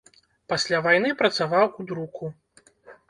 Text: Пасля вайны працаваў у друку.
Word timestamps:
Пасля 0.53 0.79
вайны 0.87 1.11
працаваў 1.21 1.65
у 1.69 1.81
друку. 1.93 2.23